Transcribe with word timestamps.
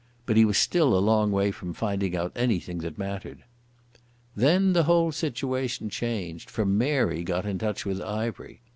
But 0.25 0.35
he 0.35 0.45
was 0.45 0.57
still 0.57 0.97
a 0.97 0.97
long 0.97 1.31
way 1.31 1.51
from 1.51 1.75
finding 1.75 2.15
out 2.17 2.31
anything 2.35 2.79
that 2.79 2.97
mattered. 2.97 3.43
Then 4.35 4.73
the 4.73 4.85
whole 4.85 5.11
situation 5.11 5.91
changed, 5.91 6.49
for 6.49 6.65
Mary 6.65 7.21
got 7.23 7.45
in 7.45 7.59
touch 7.59 7.85
with 7.85 8.01
Ivery. 8.01 8.61